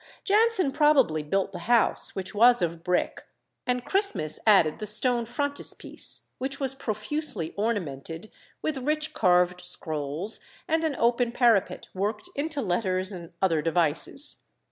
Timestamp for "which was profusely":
6.39-7.53